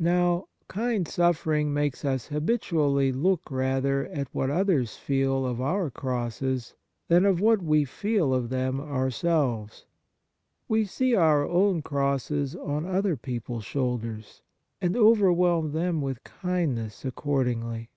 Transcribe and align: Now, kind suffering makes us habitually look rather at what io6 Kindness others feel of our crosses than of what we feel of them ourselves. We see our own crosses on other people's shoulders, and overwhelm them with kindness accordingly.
Now, 0.00 0.48
kind 0.66 1.06
suffering 1.06 1.72
makes 1.72 2.04
us 2.04 2.26
habitually 2.26 3.12
look 3.12 3.48
rather 3.52 4.04
at 4.06 4.26
what 4.34 4.48
io6 4.50 4.54
Kindness 4.56 4.60
others 4.64 4.96
feel 4.96 5.46
of 5.46 5.60
our 5.60 5.90
crosses 5.92 6.74
than 7.06 7.24
of 7.24 7.40
what 7.40 7.62
we 7.62 7.84
feel 7.84 8.34
of 8.34 8.48
them 8.48 8.80
ourselves. 8.80 9.86
We 10.66 10.86
see 10.86 11.14
our 11.14 11.44
own 11.46 11.82
crosses 11.82 12.56
on 12.56 12.84
other 12.84 13.14
people's 13.16 13.64
shoulders, 13.64 14.42
and 14.80 14.96
overwhelm 14.96 15.70
them 15.70 16.00
with 16.00 16.24
kindness 16.24 17.04
accordingly. 17.04 17.90